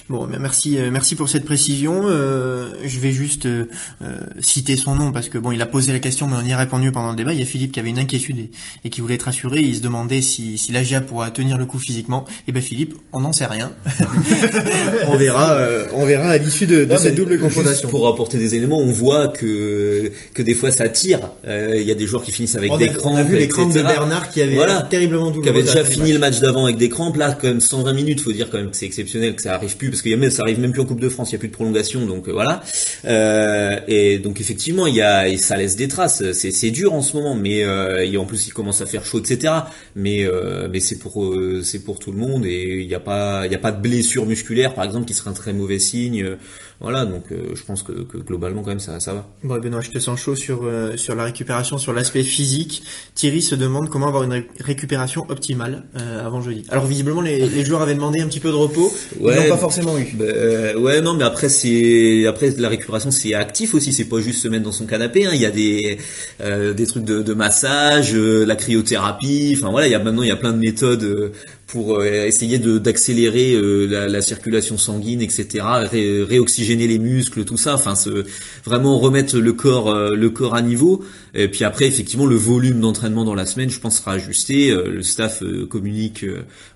[0.08, 2.00] Bon, ben merci, euh, merci pour cette précision.
[2.06, 3.66] Euh, je vais juste euh,
[4.02, 6.52] euh, citer son nom parce que bon, il a posé la question, mais on y
[6.54, 7.34] a répondu pendant le débat.
[7.34, 8.50] Il y a Philippe qui avait une inquiétude et,
[8.86, 9.60] et qui voulait être rassuré.
[9.60, 12.24] Il se demandait si, si la GIA pourra tenir le coup physiquement.
[12.46, 13.70] Et ben Philippe, on n'en sait rien.
[15.08, 17.90] on verra, euh, on verra à l'issue de, de cette double confrontation.
[17.90, 21.20] Pour apporter des éléments, on voit que que des fois ça tire.
[21.46, 23.16] Euh, Il y a des joueurs qui finissent avec On a, des on crampes.
[23.18, 23.82] a vu les crampes de.
[23.82, 24.82] Bernard qui avait Voilà.
[24.88, 25.42] terriblement douloureux.
[25.42, 26.12] qui avait déjà fini match.
[26.14, 27.16] le match d'avant avec des crampes.
[27.18, 29.76] Là, quand même 120 minutes, faut dire quand même que c'est exceptionnel que ça arrive
[29.76, 31.32] plus parce que y a même, ça arrive même plus en Coupe de France, il
[31.32, 32.62] y a plus de prolongation, donc euh, voilà.
[33.04, 36.22] Euh, et donc effectivement, il y a, ça laisse des traces.
[36.32, 39.18] C'est, dur en ce moment, mais euh, et en plus il commence à faire chaud,
[39.18, 39.52] etc.
[39.96, 40.24] Mais
[40.70, 41.34] mais c'est pour
[41.64, 44.26] c'est pour tout le monde et il n'y a pas il a pas de blessure
[44.26, 46.36] musculaire par exemple qui serait un très mauvais signe.
[46.80, 49.26] Voilà, donc euh, je pense que, que, globalement quand même ça, ça va.
[49.42, 52.84] Bon Benoît, je te sens chaud sur euh, sur la récupération, sur l'aspect physique.
[53.16, 56.64] Thierry se demande comment avoir une récupération optimale euh, avant jeudi.
[56.68, 59.48] Alors visiblement les, les, joueurs avaient demandé un petit peu de repos, ouais, ils n'ont
[59.48, 60.06] pas forcément eu.
[60.14, 64.40] Bah, ouais, non, mais après c'est après la récupération c'est actif aussi, c'est pas juste
[64.40, 65.26] se mettre dans son canapé.
[65.26, 65.32] Hein.
[65.34, 65.98] Il y a des
[66.38, 69.56] des trucs de, de massage, la cryothérapie.
[69.58, 71.32] Enfin voilà, il y a maintenant il y a plein de méthodes
[71.68, 77.74] pour euh, essayer d'accélérer euh, la, la, circulation sanguine, etc., réoxygéner les muscles, tout ça.
[77.74, 78.24] Enfin, se,
[78.64, 81.04] vraiment remettre le corps euh, le corps à niveau.
[81.34, 84.70] Et puis après, effectivement, le volume d'entraînement dans la semaine, je pense, sera ajusté.
[84.70, 86.24] Le staff communique,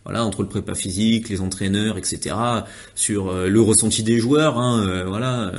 [0.05, 2.37] voilà, entre le prépa physique, les entraîneurs, etc.,
[2.95, 4.59] sur le ressenti des joueurs.
[4.59, 5.53] Hein, voilà,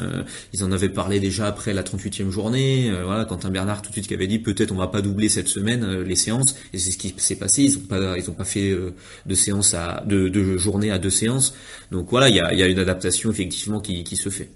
[0.54, 2.92] ils en avaient parlé déjà après la 38e journée.
[3.04, 5.48] voilà, Quentin Bernard tout de suite qui avait dit peut-être on va pas doubler cette
[5.48, 6.56] semaine les séances.
[6.72, 7.64] Et c'est ce qui s'est passé.
[7.64, 8.78] Ils ont pas ils ont pas fait
[9.26, 11.54] de séances à de, de journées à deux séances.
[11.92, 14.50] Donc voilà, il y a, y a, une adaptation effectivement qui, qui se fait.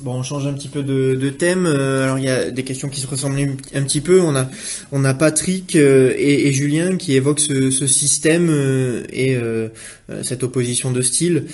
[0.00, 1.66] Bon, on change un petit peu de, de thème.
[1.66, 3.38] Euh, alors il y a des questions qui se ressemblent
[3.74, 4.22] un petit peu.
[4.22, 4.48] On a
[4.90, 9.38] on a Patrick euh, et, et Julien qui évoquent ce, ce système euh, et
[10.22, 11.44] cette opposition de style.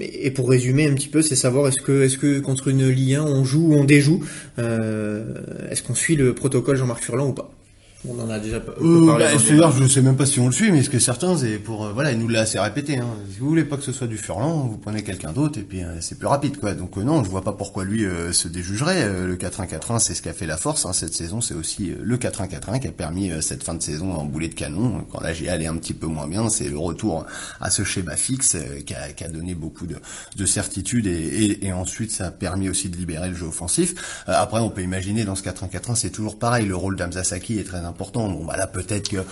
[0.00, 3.14] et pour résumer un petit peu, c'est savoir est-ce que est-ce que contre une Ligue
[3.14, 4.24] 1 on joue ou on déjoue
[4.58, 7.53] Est-ce qu'on suit le protocole Jean-Marc Furlan ou pas?
[8.08, 9.24] On en a déjà euh, parlé.
[9.24, 11.86] Bah, je sais même pas si on le suit, mais ce que certains, c'est pour,
[11.86, 12.98] euh, voilà, il nous l'a assez répété.
[12.98, 13.08] Hein.
[13.32, 15.82] Si vous voulez pas que ce soit du Furlan, vous prenez quelqu'un d'autre et puis
[15.82, 16.74] euh, c'est plus rapide, quoi.
[16.74, 19.08] Donc euh, non, je vois pas pourquoi lui se déjugerait.
[19.08, 20.84] le 4-1-4-1, c'est ce qui a fait la force.
[20.84, 20.92] Hein.
[20.92, 24.48] Cette saison, c'est aussi le 4-1-4-1 qui a permis cette fin de saison en boulet
[24.48, 25.04] de canon.
[25.10, 27.26] Quand la GA allait un petit peu moins bien, c'est le retour
[27.60, 29.96] à ce schéma fixe qui a, qui, a, donné beaucoup de,
[30.36, 33.94] de certitude et, et, et, ensuite ça a permis aussi de libérer le jeu offensif.
[34.26, 36.66] après, on peut imaginer dans ce 4-1-4-1, c'est toujours pareil.
[36.66, 38.28] Le rôle d'Amzasaki est très important important.
[38.28, 39.24] Bon, bah là, peut-être que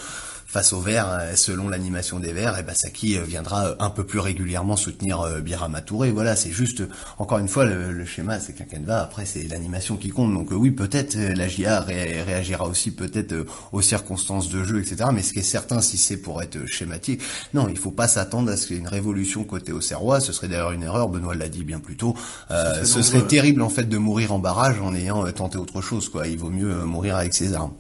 [0.53, 3.75] face aux Verts, euh, selon l'animation des Verts, et eh ben Saki euh, viendra euh,
[3.79, 6.11] un peu plus régulièrement soutenir Birama Touré.
[6.11, 6.83] Voilà, c'est juste,
[7.16, 9.03] encore une fois, le, schéma, c'est qu'un va.
[9.03, 10.35] Après, c'est l'animation qui compte.
[10.35, 15.09] Donc oui, peut-être la GIA réagira aussi peut-être aux circonstances de jeu, etc.
[15.14, 17.22] Mais ce qui est certain, si c'est pour être schématique,
[17.55, 20.20] non, il faut pas s'attendre à ce qu'il y ait une révolution côté au Serrois.
[20.20, 21.09] Ce serait d'ailleurs une erreur.
[21.09, 22.14] Benoît l'a dit bien plus tôt.
[22.51, 26.11] ce serait terrible en fait de mourir en barrage en ayant tenté autre chose.
[26.11, 27.72] Quoi, il vaut mieux mourir avec ses armes.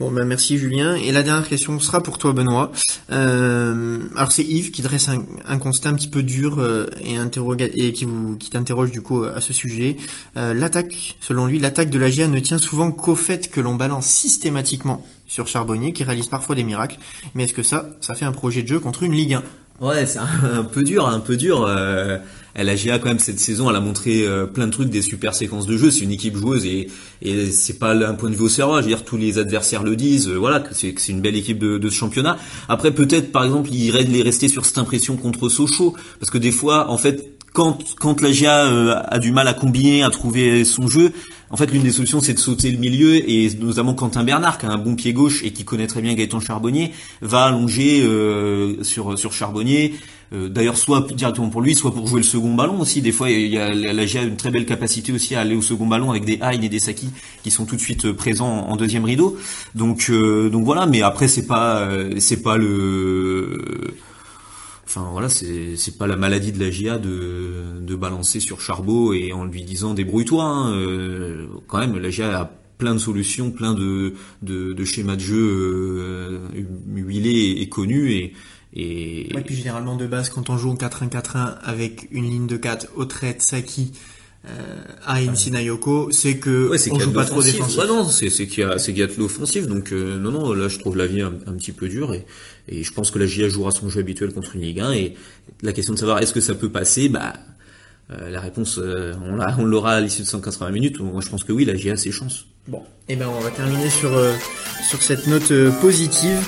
[0.00, 0.96] Bon, ben merci Julien.
[0.96, 2.72] Et la dernière question sera pour toi, Benoît.
[3.12, 7.16] Euh, alors c'est Yves qui dresse un, constat un petit peu dur euh, et,
[7.86, 9.96] et qui vous qui t'interroge du coup à ce sujet.
[10.36, 13.76] Euh, l'attaque, selon lui, l'attaque de la GIA ne tient souvent qu'au fait que l'on
[13.76, 16.98] balance systématiquement sur Charbonnier, qui réalise parfois des miracles.
[17.34, 19.42] Mais est-ce que ça, ça fait un projet de jeu contre une Ligue 1
[19.80, 21.68] Ouais, c'est un, peu dur, un peu dur.
[22.58, 25.34] Euh, LAGA quand même cette saison, elle a montré euh, plein de trucs, des super
[25.34, 25.90] séquences de jeu.
[25.90, 26.88] C'est une équipe joueuse et,
[27.22, 28.76] et c'est pas un point de vue au cerveau.
[28.76, 30.28] Je veux dire, tous les adversaires le disent.
[30.28, 32.36] Euh, voilà, que c'est une belle équipe de, de ce championnat.
[32.68, 36.38] Après, peut-être par exemple, il irait les rester sur cette impression contre Sochaux, parce que
[36.38, 40.10] des fois, en fait, quand quand la GIA euh, a du mal à combiner, à
[40.10, 41.12] trouver son jeu,
[41.50, 44.66] en fait l'une des solutions c'est de sauter le milieu et notamment Quentin Bernard qui
[44.66, 48.82] a un bon pied gauche et qui connaît très bien Gaëtan Charbonnier va allonger euh,
[48.82, 49.94] sur sur Charbonnier.
[50.32, 53.02] Euh, d'ailleurs soit directement pour lui, soit pour jouer le second ballon aussi.
[53.02, 55.54] Des fois il y a la GIA a une très belle capacité aussi à aller
[55.54, 57.10] au second ballon avec des Hain et des Saki
[57.42, 59.36] qui sont tout de suite présents en deuxième rideau.
[59.74, 63.94] Donc donc voilà, mais après c'est pas c'est pas le
[64.86, 69.32] Enfin voilà, c'est pas la maladie de la GIA de de balancer sur Charbot et
[69.32, 70.44] en lui disant débrouille-toi.
[70.44, 75.16] Hein, euh, quand même, la GIA a plein de solutions, plein de de, de schémas
[75.16, 76.38] de jeu euh,
[76.94, 78.34] huilés et, connus et
[78.74, 82.88] et puis généralement de base quand on joue en 4-1-4-1 avec une ligne de 4
[82.96, 83.92] Autrette, Saki
[84.46, 87.78] euh, à Sinayoko, c'est que ouais, on joue pas trop défensif.
[87.78, 89.66] Ouais, non, c'est qu'il y a c'est qu'il y a de l'offensif.
[89.66, 92.26] Donc euh, non non, là je trouve la vie un, petit peu dure et
[92.68, 95.14] et je pense que la GIA jouera son jeu habituel contre une Ligue 1 et
[95.62, 97.32] la question de savoir est-ce que ça peut passer, bah
[98.10, 101.00] euh, la réponse euh, on l'a on l'aura à l'issue de 180 minutes.
[101.00, 102.46] Moi je pense que oui, la GIA a ses chances.
[102.66, 104.32] Bon, et eh ben on va terminer sur euh,
[104.88, 106.38] sur cette note euh, positive.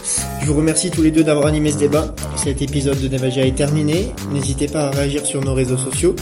[0.43, 2.15] Je vous remercie tous les deux d'avoir animé ce débat.
[2.37, 4.13] Cet épisode de Devagia est terminé.
[4.33, 6.15] N'hésitez pas à réagir sur nos réseaux sociaux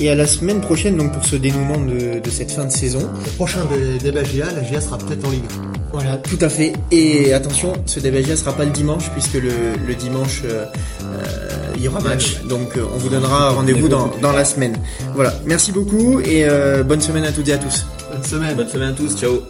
[0.00, 3.10] et à la semaine prochaine donc pour ce dénouement de, de cette fin de saison.
[3.24, 3.60] Le prochain
[4.04, 5.44] Devagia, la GIA sera peut-être en Ligue.
[5.92, 6.72] Voilà, tout à fait.
[6.90, 9.50] Et attention, ce Devagia sera pas le dimanche puisque le,
[9.86, 10.64] le dimanche euh,
[11.76, 12.42] il y aura match.
[12.44, 14.76] Donc on vous donnera rendez-vous dans, dans la semaine.
[15.14, 16.46] Voilà, merci beaucoup et
[16.84, 17.86] bonne semaine à toutes et à tous.
[18.12, 18.56] Bonne semaine.
[18.56, 19.16] Bonne semaine à tous.
[19.16, 19.42] Ciao.